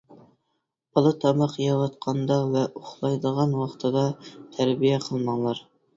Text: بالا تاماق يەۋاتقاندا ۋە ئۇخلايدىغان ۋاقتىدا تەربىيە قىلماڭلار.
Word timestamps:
بالا 0.97 1.09
تاماق 1.25 1.53
يەۋاتقاندا 1.65 2.37
ۋە 2.55 2.63
ئۇخلايدىغان 2.81 3.53
ۋاقتىدا 3.61 4.07
تەربىيە 4.57 5.01
قىلماڭلار. 5.09 5.63